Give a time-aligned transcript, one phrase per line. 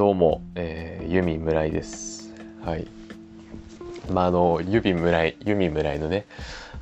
[0.00, 2.32] どうも、えー、ユミ村井です。
[2.64, 2.88] はい。
[4.10, 6.24] まあ、あの、ユミ村井、ユミ村井のね、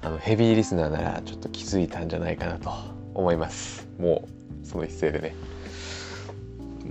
[0.02, 2.70] あの、ヘビーリスナーならちょっと気づいたんじゃないかなと
[3.14, 3.88] 思います。
[3.98, 4.28] も
[4.62, 5.34] う、その一斉でね。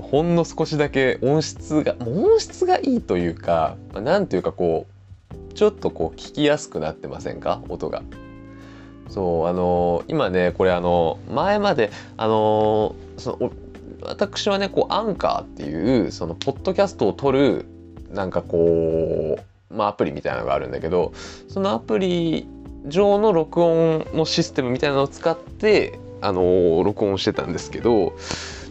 [0.01, 4.85] ほんの少しだけ音質が、音質がいいというか、ま、なんというかこ
[5.31, 7.61] う、ちょっとこう聞きやすくなってませんか？
[7.69, 8.03] 音が。
[9.07, 13.51] そうあのー、今ねこれあの前まであのー、その
[14.01, 17.65] 私はねこうアンカーっていうそのポッドキャストを撮る
[18.11, 19.39] なんかこ
[19.71, 21.13] うまあアプリみたいなのがあるんだけど
[21.47, 22.47] そのアプリ
[22.85, 28.13] 上の録音のシステムみたいなのを使ってあの、録音してたんですけど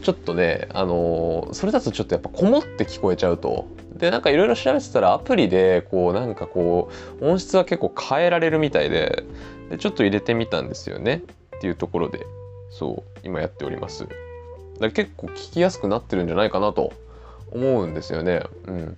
[0.02, 3.66] ちょっとねあのそれだとちょっとやっぱこもって聞こえちゃうと。
[3.96, 9.24] でなんかいろいろ調べてたらアプリでこうなんかこう音質は結構変えられるみたいで
[9.70, 11.22] でちょっと入れてみたんですよね
[11.56, 12.26] っていうところで
[12.70, 14.06] そう今やっております。
[14.80, 16.92] だ結構聞きやすくなってるんじゃないかなと
[17.50, 18.42] 思うんですよね。
[18.66, 18.96] うん。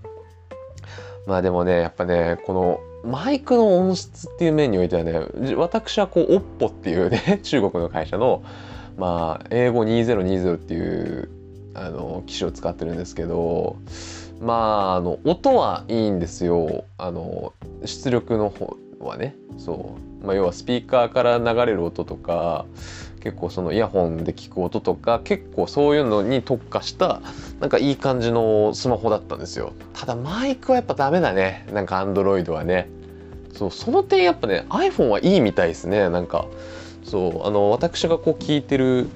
[1.27, 5.21] まあでもね、やっぱね、このマイクの音質っていう面においてはね、
[5.57, 8.43] 私はこう、OPPO っていうね、 中国の会社の、
[8.97, 11.29] まあ、英語2020っていう
[11.75, 13.77] あの機種を使ってるんですけど、
[14.41, 16.85] まあ、あの、音はいいんですよ。
[16.97, 17.53] あの、
[17.85, 20.08] 出力の方はね、そう。
[20.23, 22.65] まあ、要はスピーカーから流れる音とか、
[23.21, 27.21] 結構そのイヤホンで聞く音とか結構そういうのに特化した
[27.61, 29.73] なんかいい感じのスマホだったんですよ。
[29.93, 31.67] ただマイクはやっぱダメだね。
[31.73, 32.89] なんかアンドロイドはね。
[33.53, 36.09] そうその点やっぱね iPhone はいいみたいですね。
[36.09, 36.47] なんか
[37.03, 39.09] そうあの私がこう聞いてる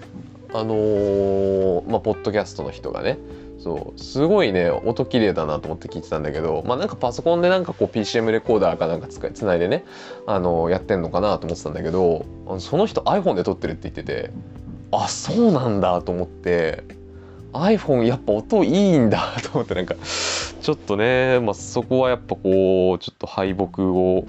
[0.53, 3.19] あのー、まあポッドキャストの人がね
[3.63, 4.01] そう。
[4.01, 9.85] すごいね音綺麗だなと思って聞いてたんだけどまあなんかパソコンでなんかこう PCM レコーダーかなんかつつないでね
[10.27, 12.27] あのやってんのかなと思ってたんだけど
[12.59, 14.31] その人 iPhone で撮ってるって言ってて
[14.91, 16.85] あそうなんだと思って
[17.53, 19.95] iPhone やっぱ音いいんだと思ってなんか
[20.63, 24.27] ちょっとね、まあ、そこはやっぱこうちょっと敗北を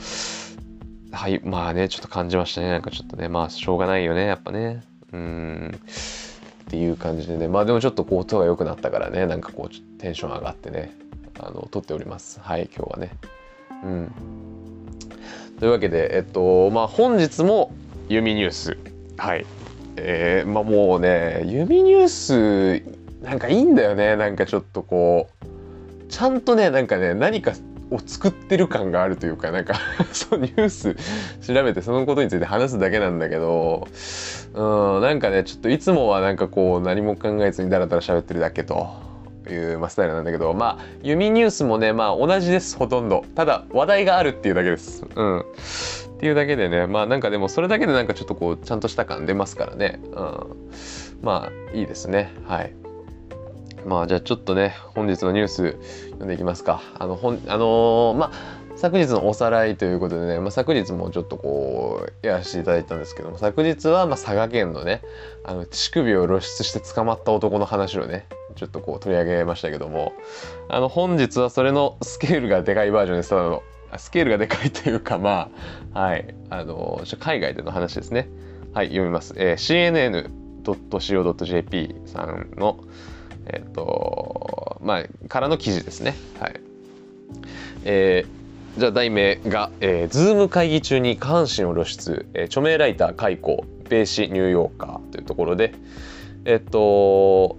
[1.11, 2.69] はいまあねちょっと感じましたね。
[2.69, 4.83] なんかちょっとねまあしょうがないよねやっぱね。
[5.11, 5.79] うん。
[6.73, 7.47] っていう感じでね。
[7.47, 9.27] まあでもちょっとこう音が良くなったからね。
[9.27, 10.97] なんかこうテンション上がってね。
[11.39, 12.39] あの撮っております。
[12.41, 13.11] はい今日はね。
[13.83, 14.11] うん。
[15.59, 17.71] というわけでえっとまあ本日も
[18.09, 18.77] 弓ニュース。
[19.17, 19.45] はい。
[19.97, 22.83] えー、まあもうね弓ニュース
[23.23, 24.15] なんかいいんだよね。
[24.15, 27.53] なんかちょっとこうちゃんとねなんかね何か
[27.93, 29.75] を作ってる感があるというかなんか
[30.11, 30.95] そうニュース
[31.45, 33.87] 調べてそのことについて話すだけなんだけど
[34.53, 38.87] うんなんかねちょっといつもはなんかこう何も考えずにダラダラ喋ってるだけと
[39.49, 43.25] いう、ま、スタイルなんだけどまあ弓ニュースもねまあ同じですほとんど。
[43.35, 45.05] ただ話題があるっていうだけです。
[45.15, 45.39] うん。
[45.39, 45.43] っ
[46.19, 50.69] ていうだけでねまあなんかでもそれだけでなんかちょっとこうちゃんとした感出ますからね、うん、
[51.21, 52.31] まあいいですね。
[52.47, 52.82] はい。
[53.85, 55.77] まあじゃあちょっとね本日のニュース
[56.09, 56.81] 読んでいきますか。
[56.97, 65.01] あのほんあのー、まあ昨日のおさらいということでね、まあ、昨日もちょっとこうやらせていただいたんですけども昨日はま佐賀県のね
[65.45, 70.13] あの乳首を露出して捕まった男の話をねちょっとこう取り上げましたけども
[70.69, 73.63] あの本日はそれのスケールがでかいバージョンですただの
[73.97, 75.49] スケールがでかいというかま
[75.93, 78.27] あはいあの海外での話ですね。
[78.73, 80.25] はい読みます、えー、
[80.63, 82.83] CNN.co.jp さんの
[83.47, 86.59] えっ、とまあからの記事ですねはい
[87.85, 88.43] えー
[88.77, 95.75] じゃあ題名が、えー、ズーム会議中に下半身を露出、えー、著名ライター解雇米紙ニューヨーカーというところで
[96.45, 97.57] えっと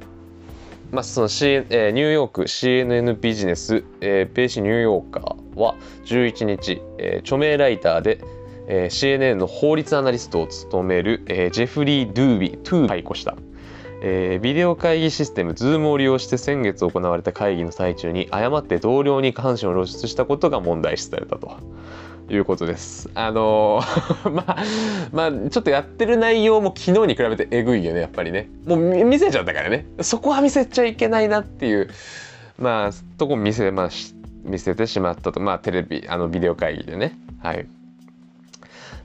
[0.91, 8.21] まあその、C えー、ニューヨーク CNN ビジネス、えー、米紙ニューヨーカーは11日、えー、著名ライターで、
[8.67, 13.37] えー、CNN の法律アナリストを務める、えー、ジェフリー・ドゥービー・トゥー解雇した。
[14.07, 21.57] えー、ビデオ会議システム Zoom を利用して先月行われた会議の最中に誤って同僚に下半身を露出したことが問題視されたと。
[22.31, 23.11] いうことです。
[23.15, 24.57] あのー、 まあ、
[25.13, 28.49] まあ、ちょっとやってる内容も昨日に比べてえぐいよね、やっぱりね。
[28.65, 29.85] もう見せちゃったからね。
[30.01, 31.91] そこは見せちゃいけないなっていう、
[32.59, 33.89] まあ、とこ見せ、まあ、
[34.43, 35.41] 見せてしまったと。
[35.41, 37.13] まあ、テレビ、あの、ビデオ会議でね。
[37.43, 37.67] はい。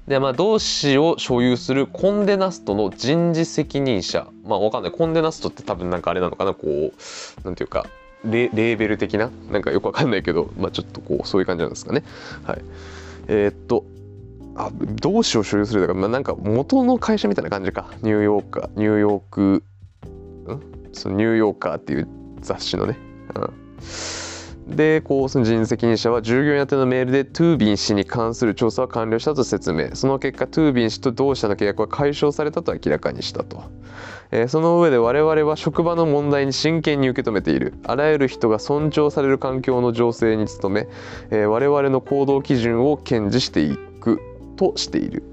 [0.09, 4.27] で、まあ、同志を所有するコンデナストの人事責任者。
[4.43, 4.91] まあ、わかんない。
[4.91, 6.93] コンデナストって多分なんかあれなのかな、こう、
[7.45, 7.85] なんていうか、
[8.25, 9.29] レレーベル的な？
[9.51, 12.03] なんかよくわかんないけど、まあ、ちょっとこう、そういう感じなんですかね。
[12.43, 12.61] はい。
[13.27, 13.85] えー、っと、
[14.55, 17.85] あ、同志を所有するだから、まあ、なんか元の会社みたいな感じか。
[18.01, 19.63] ニューヨーカー、ニューヨーク、ん？
[20.91, 22.07] そのニューヨーカーっていう
[22.41, 22.97] 雑誌のね。
[23.35, 23.53] うん
[24.75, 29.95] でこうその人責任者は従業員宛てのメールでトゥービン氏に関する調査は完了したと説明。
[29.95, 33.63] その結果トゥービン氏と同社の契約は解消されたと明らかにしたと、
[34.31, 37.73] えー、その上で我々は職場の問題に真剣に受け止めている。
[37.83, 40.87] あらゆる人が尊重される環境の情勢に努め、
[41.31, 44.19] えー、我々の行動基準を堅持していく
[44.55, 45.28] としている。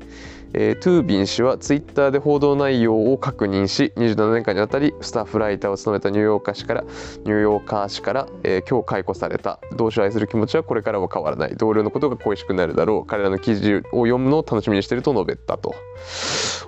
[0.58, 9.60] えー、トゥービン氏はツイッターで報道内容を確認し27年間にわたりスタッフライターを務めたニューヨーカー氏からニューヨーカー氏から、えー、今日解雇された。
[9.76, 11.56] 同志を愛する気持ちはこれからも変わらない。
[11.56, 13.06] 同僚のことが恋しくなるだろう。
[13.06, 15.74] 彼らの記事を読むのを楽しみにしていると述べたと。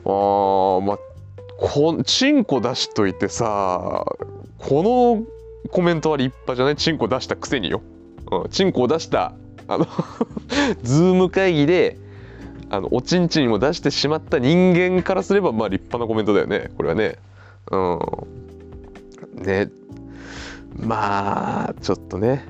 [0.04, 0.98] あまあ
[1.58, 4.04] こチンコ出しといてさ
[4.58, 5.24] こ
[5.64, 6.76] のコメントは立派じゃない？
[6.76, 7.80] チンコ出したくせによ、
[8.30, 9.32] うん、チンコを出した。
[9.66, 9.86] あの
[10.82, 11.98] ズーム会議で
[12.70, 16.70] あのおちんちんを出してしまった人間からすればまあ立派なコメントだよね。
[16.76, 17.16] これはね。
[17.70, 19.42] うん。
[19.42, 19.70] ね。
[20.76, 22.44] まあちょっとね。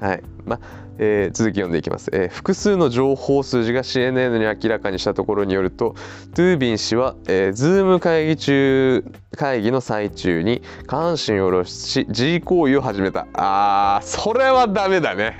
[0.00, 0.22] はい。
[0.44, 5.94] まあえー、続き読んでいきます、えー、複数の情報筋が CNN に明らかにしたところによると
[6.34, 9.04] トゥービン氏は、えー、ズーム会議中
[9.36, 13.26] 会議の最中に下半身を露出し自慰行為を始めた。
[13.34, 15.38] あーそれはダメだね。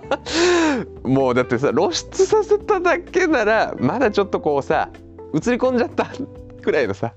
[1.04, 4.90] もうだってさ露出させただけならまだちょっとこうさ
[5.34, 6.06] 映り込んじゃった
[6.62, 7.12] くらいのさ。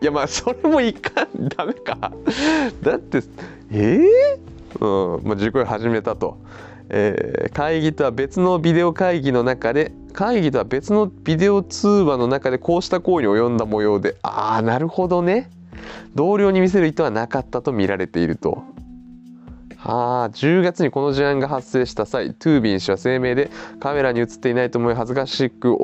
[0.00, 1.48] いやまあそれもいかん。
[1.48, 2.12] ダメか。
[2.82, 3.18] だって
[3.72, 5.24] ええー、うん。
[5.24, 6.38] まあ自己始めたと、
[6.88, 15.50] えー、会議とは別のビデオ会議の中で会議とは別のビデオ通話の中でこうした行為に及んだ模様でああなるほどね。
[16.14, 18.62] 同僚に見せる意図はなかったと見られていると。
[19.80, 23.48] ああ10月にこの事案が発生した際トゥービン氏は声明で
[23.78, 25.76] カメラに映っていないと思い恥ずかしく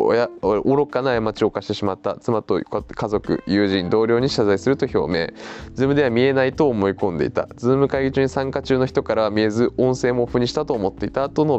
[0.65, 2.17] 愚かな過ちを犯してしまった。
[2.17, 5.29] 妻と家族友人同僚に謝罪すると表明。
[5.75, 7.49] ズームでは見えないと思い込んでいた。
[7.57, 11.59] ズーム会議中に参加中の人からは見えず音声もオフにしたと思っていたと述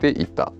[0.00, 0.52] べていた。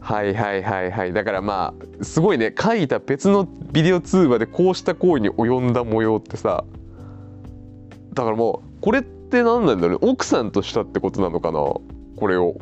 [0.00, 1.12] はいはいはいはい。
[1.12, 2.52] だからまあすごいね。
[2.58, 6.64] 書いた別のビデオ通話でこうした行為に及んだ模様ってさ。
[8.14, 11.58] だからもうこれってって何なんだろう奥さんとしたってことなのかな。
[11.58, 12.56] これを。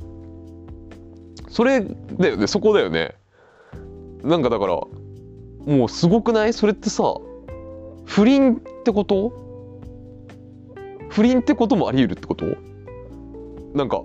[1.48, 2.46] それだよね。
[2.46, 3.14] そこだよね。
[4.22, 6.52] なんかだからもうすごくない？
[6.54, 7.04] それってさ
[8.06, 9.32] 不倫ってこと？
[11.10, 12.46] 不倫ってこともあり得るってこと？
[13.74, 14.00] なんか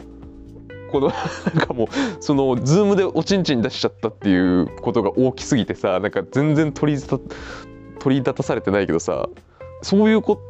[0.91, 1.87] このなんかもう
[2.19, 7.23] そのズームでおちんちん出しちゃったっていうことが大きすぎてさなんか全然取り取
[8.15, 9.29] り立たされてないけどさ
[9.81, 10.41] そういうこ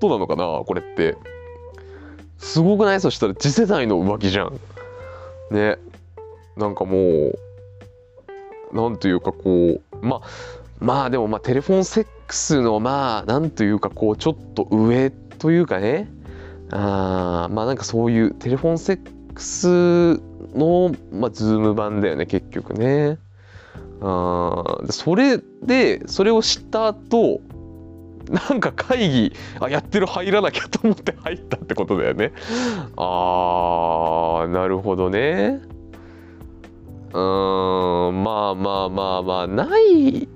[0.00, 0.62] となのかな？
[0.64, 1.16] これって。
[2.38, 3.00] すごくない？
[3.00, 4.60] そしたら次世代の浮気じゃん。
[5.50, 5.78] ね。
[6.56, 7.38] なんかもう、
[8.72, 10.20] なんというかこう、まあ、
[10.78, 16.08] まあでもまあテレフォンセックスのまあ、なんというかこう、ちょっと上というかね、
[16.70, 20.20] あまあなんかそういうテレフォンセックス
[20.54, 23.18] の、まあ、ズーム版だよね、結局ね。
[24.00, 27.40] あそれで、それを知った後、
[28.30, 32.32] なんか会議あやってる入らなきゃと思って入ったってことだよね。
[32.96, 35.60] あーなるほどね。
[37.12, 40.28] うーんまあまあまあまあないい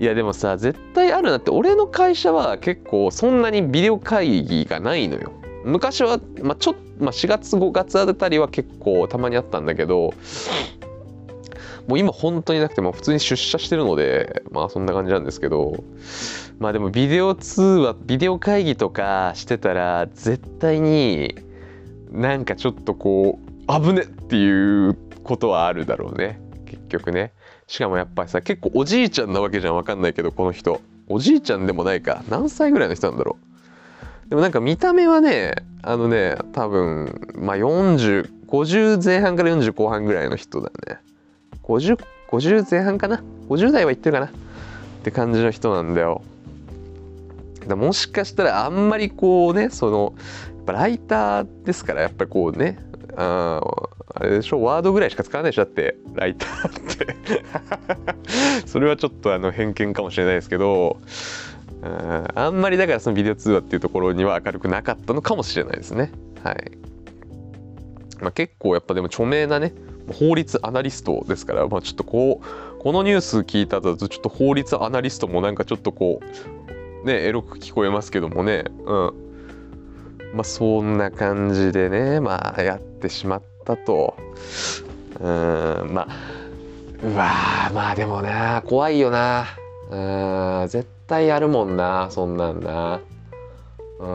[0.00, 5.32] やでもさ絶対あるなって俺の会社は結構そんなにビデオ会議がないのよ。
[5.64, 10.14] 昔は、まあ、ちょっまあ、4月5月あたりは結構たまにあったんだけど
[11.86, 15.84] もう今本当になくても普通に出社してるのでまあそんな感じなんですけど
[16.58, 21.34] まあでもビデオ通話ビデオ会議とかしてたら絶対に
[22.10, 26.40] なんかちょっとこう危ねっていうことはあるだろうね。
[26.66, 27.32] 結局ね。
[27.66, 30.80] しかもやっぱりさ結構おじいちゃんなわけじゃんわかんないけどこの人。
[31.08, 32.22] おじいちゃんでもないか。
[32.30, 33.36] 何歳ぐらいの人なんだろ
[34.26, 34.28] う。
[34.30, 40.98] でもなんか見た目はねあのね多分まあ4050前半から40後半ぐらいの人だね。
[41.62, 41.98] 50、
[42.30, 44.26] 50前半かな ?50 代はいってるかな？
[44.26, 44.30] っ
[45.02, 46.22] て感じの人なんだよ。
[47.68, 50.14] だもしかしたらあんまりこうね、その、
[50.56, 52.78] やっぱライターですから、やっぱりこうね、
[53.16, 53.60] あ
[54.16, 57.44] あれでしょワードぐらいしか使わないでしょだってライターって。
[58.66, 60.98] それはちょっとあの偏見かもしれないですけど
[62.34, 66.10] あんまりだからそのビデオ通話っていうところには明るくなかったのかもしれないですね。
[66.42, 66.56] はい、
[68.20, 69.74] まあ、結構やっぱでも著名なね
[70.12, 78.64] 法律アナリストですから、まあ、ちょっとこうこのニュース聞いたとちょっと法律アナリストもなんかちょっとこうねエロく聞こえますけどもね。
[78.84, 79.12] うん。
[80.34, 84.16] まあそんな感じでねまあやってしまったと。
[85.20, 85.24] うん。
[85.92, 86.08] まあ
[87.02, 89.46] うわまあでもな怖いよな。
[89.90, 90.68] うん。
[90.68, 93.00] 絶対やるもんなそんなんな。
[94.00, 94.06] う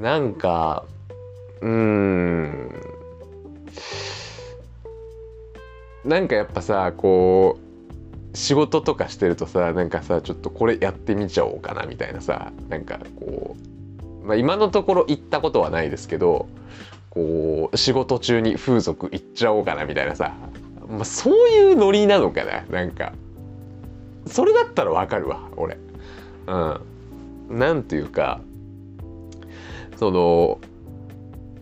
[0.00, 0.02] ん。
[0.02, 0.84] なんか
[1.60, 2.70] うん。
[6.04, 7.59] なんかやっぱさこう
[8.50, 13.54] 仕事とかしてるとさなんかさちょっとこれやってみちゃおうかなみたいなさなんかこ
[14.24, 16.48] う、まあ、今のところ行ったことはないですけど
[17.10, 20.34] こう仕事中に風俗行っちゃおうかなみたいなさ、
[20.88, 23.12] まあ、そういうノリなのかななんか
[24.26, 25.78] それだったらわかるわ俺。
[26.48, 28.40] うん、なんていうか
[29.96, 30.58] その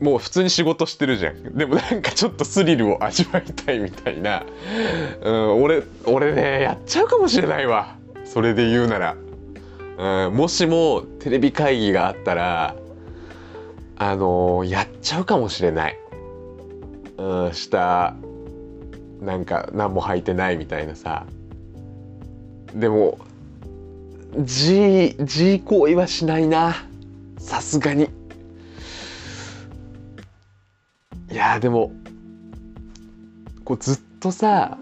[0.00, 1.57] もう普通に仕事してるじゃん。
[1.57, 4.45] でもなんかちょっとスリルを味わいたいみたいな、
[5.23, 7.97] うん、俺俺ねやっちゃうかもしれないわ。
[8.25, 9.17] それで言うなら、
[10.26, 12.76] うん、もしもテレビ会議があったら
[13.97, 15.99] あのー、やっちゃうかもしれない、
[17.17, 18.14] うん、下
[19.21, 21.26] なんか何も履いてないみたいなさ。
[22.75, 23.19] でも
[24.38, 26.76] G, G 行為はしないな。
[27.38, 28.09] さすがに。
[31.38, 31.92] やでも
[33.64, 34.78] こうずっとさ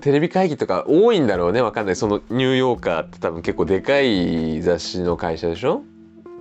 [0.00, 1.60] テレビ会議とか多いんだろうね。
[1.60, 1.96] わかんない。
[1.96, 5.82] そのニューヨーカーって多分結構でかい雑誌の会社でしょ？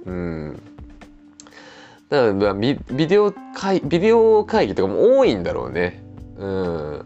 [0.05, 0.61] うん。
[2.09, 6.03] だからビビデオ会ビデオ会議とかも多いんだろうね。
[6.37, 7.05] うん。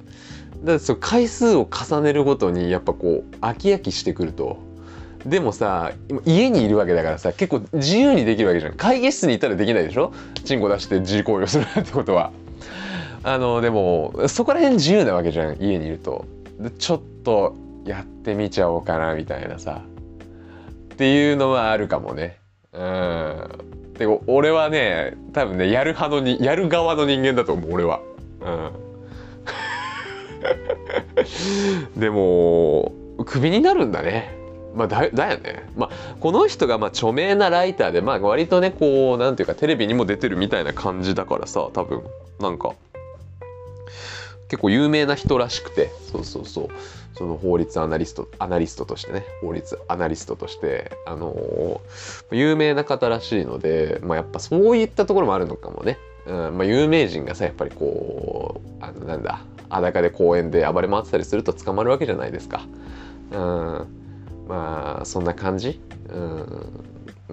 [0.60, 4.60] だからその回数を重ねるごとにやっぱこう飽き飽きしてくると。
[5.26, 5.92] でもさ
[6.26, 8.74] 家にいるわけだからさ結構自由にできるわけじゃん。
[8.74, 10.12] 会議室にいたらできないでしょ？
[10.44, 12.32] チンコ出して自己行為をするってことは。
[13.24, 16.26] あのでもそこら辺自由なわけじゃん家にいると。
[16.78, 19.82] ちょっとやってみちゃおうかなみたいなさ。
[20.94, 22.38] っていうのはあるかもね。
[22.74, 23.48] うん。
[23.98, 28.02] で俺はね多分ねやる派のにやる側の人間だと思う俺は。
[28.42, 28.72] うん。
[32.02, 32.92] でも
[33.26, 34.43] クビになるんだね。
[34.74, 42.04] まあだだよね、まあ、この人がまあ著名なライターで、まあ、割とねこうなんていうかテレビにも出てるみたいな感じだからさ多分。
[42.40, 42.74] なんか
[44.50, 45.90] 結構有名な人らしくて。
[46.12, 46.68] そうそうそう。
[47.16, 49.24] その法律アナリストアナリストとしてね。
[49.42, 62.62] 法律アナリストとしてあのー、有名な方らしいので、まあ、やっぱそういったところもあるのかもね、うんまあ、有名人がさやっぱりこうあのなんだ裸で公園で暴れ回ってたりすると捕まるわけじゃないですか。
[63.32, 64.03] うん。
[64.48, 65.82] まあそんな感じ？
[66.10, 66.18] う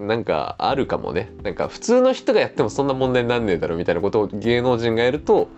[0.01, 0.07] ん。
[0.07, 1.31] なんかあるかもね。
[1.43, 5.49] なんか普通の人がやってもそんな問題になんねえだろみたいなことを芸能人がやると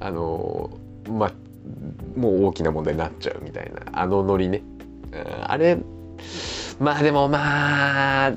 [0.00, 0.70] あの
[1.08, 1.32] まあ
[2.18, 3.80] もう大きな問題になっちゃうみたいな。
[3.92, 4.62] あのノリね、
[5.12, 5.78] うん、あれ
[6.78, 8.32] まあでもまあ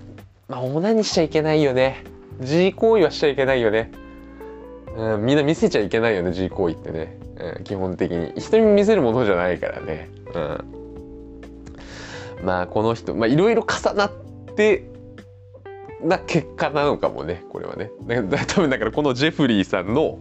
[0.48, 2.04] まあオナにしちゃいけないよね。
[2.40, 3.92] 自行為はしちゃいけないよね、
[4.96, 7.18] うん、みんな見せちゃいけないよね自行為ってね、
[7.58, 8.34] うん、基本的に。
[8.40, 10.10] 人に見せるものじゃないからね。
[10.34, 10.83] うん。
[12.44, 14.12] まあこの人まあいろいろ重なっ
[14.56, 14.90] て
[16.04, 17.90] な結果なのかもねこれはね。
[18.48, 20.20] 多分だからこのジェフリーさんの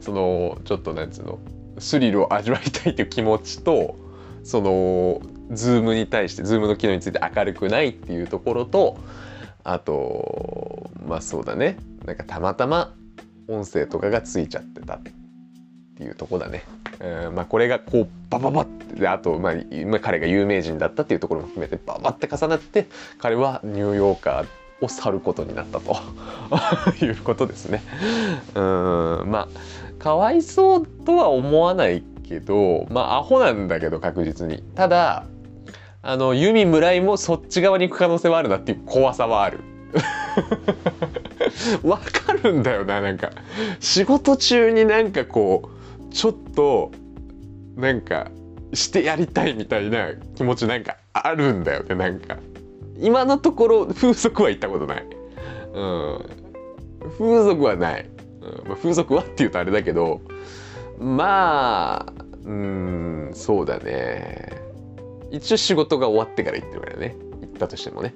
[0.00, 1.38] そのちょっとなんつうの
[1.78, 3.96] スリルを味わいたいという気持ちと
[4.42, 5.20] その
[5.54, 8.98] ズームに対してズームの機能について明るくないっていうところと
[9.64, 11.76] あとまあそうだね。
[12.06, 12.94] なんかたまたま
[13.48, 14.98] 音声とかがついちゃってた。
[15.98, 16.62] っていうとこだね。
[17.00, 19.54] うんまあ、これがこうバババってあと、まあ、
[20.00, 22.86] 彼が有名人だったっていうところも含めてババって重なって
[23.18, 25.96] 彼はニューヨーカーを去ることになったと
[27.04, 27.82] いうことですね。
[28.54, 28.62] うん
[29.26, 34.62] まあかわいそうとは思わないけどまあアホなんだけど確実に。
[34.76, 35.24] ただ
[36.02, 39.58] あのユミ村井もそっち側に行く可能性はあるなっていう怖さはある。
[41.82, 43.30] わかるんだよななんか
[43.80, 45.77] 仕事中になんかこう
[46.10, 46.90] ちょっと
[47.76, 48.30] なんか
[48.74, 52.36] してやりたいみたいな気持ちなんかあるんだよねなんか。
[52.98, 55.06] 今のところ風俗は行ったことない、
[55.72, 56.24] うん、
[57.18, 58.10] 風俗はない、
[58.40, 58.68] うん。
[58.68, 60.20] まあ、風俗はって言うとあれだけど
[60.98, 62.12] まあ
[62.44, 64.60] うんそうだね。
[65.30, 67.14] 一応仕事が終わってから行ってるからね。
[67.42, 68.14] 行ったとしてもね、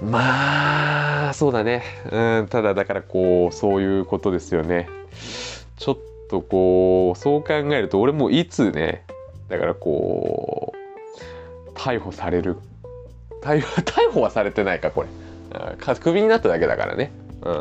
[0.00, 4.88] うん、まあそうだね、うん、ただだからこうそういうことですよね。
[5.76, 9.04] ちょっとこうそう考えると俺もいつね
[9.48, 12.56] だからこう逮捕される
[13.42, 13.62] 逮
[14.10, 15.08] 捕はされてないかこれ。
[16.00, 17.12] クビになっただけだからね。
[17.42, 17.52] うん。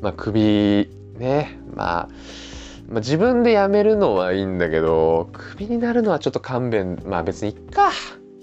[0.00, 2.08] まあクビね、まあ、
[2.88, 7.90] まあ自分で辞めるのはいいんだけどクビになるのはちょっと勘弁まあ別にいっか。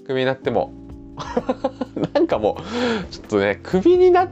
[0.06, 0.72] クビになっても。
[2.14, 4.28] なんかもうちょっとねクビにな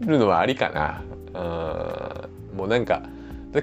[0.00, 1.02] るのはありかな。
[1.34, 2.41] うん。
[2.62, 3.02] もうなんか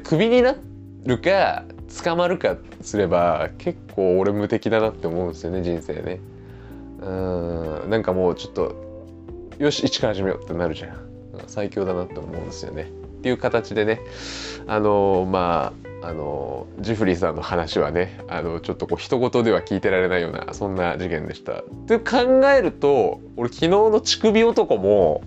[0.04, 0.58] クビにな
[1.06, 1.64] るか
[2.04, 6.20] 捕まるかすれば結構俺無敵だなって思うんですよね人生ね
[7.00, 7.06] う
[7.86, 8.76] んなんかもうちょっと
[9.58, 10.98] よし一から始めようってなるじゃん
[11.48, 14.02] 最強だなって思うんですよねっていう形でね
[14.68, 21.54] あのまああのジフリーさんの話はねあのちょっとこう人事では聞いてられないようなそんな事件でした。
[21.54, 25.22] って考えると俺昨日の乳首男も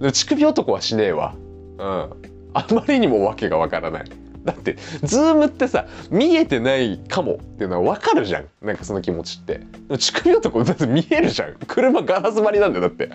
[0.00, 1.34] 乳首男はしねえわ。
[1.78, 2.35] うん。
[2.56, 4.04] あまりにも訳がわからない。
[4.44, 8.46] だってズームってさ見えてないかもっていうのは分かるじゃん。
[8.62, 9.60] なんかその気持ちって。
[9.90, 11.56] 乳首男だって見えるじゃん。
[11.66, 13.10] 車ガラス張りなんだよだって。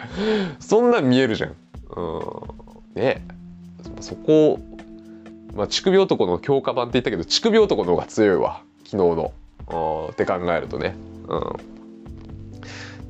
[0.59, 1.55] そんなん見えるじゃん。
[1.95, 2.01] う
[2.99, 3.01] ん。
[3.01, 3.25] ね。
[3.99, 4.59] そこ
[5.55, 8.61] まあ、乳首男の強化版って言ったけど乳首男の方が強いわ。
[8.85, 9.33] 昨日の。
[10.11, 10.95] って考えるとね。
[11.27, 11.41] うん、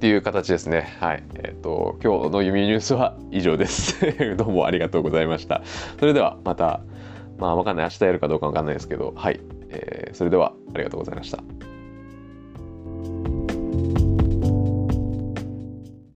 [0.02, 0.98] っていう形ですね。
[1.00, 1.24] はい。
[1.36, 4.00] えっ、ー、と今日の弓ニュースは以上です。
[4.36, 5.62] どうもありがとうございました。
[6.00, 6.82] それではまた
[7.38, 9.40] まあわかんない明日やるかどうかわかんないですけどはい、
[9.70, 11.44] えー、それではありがとうございました。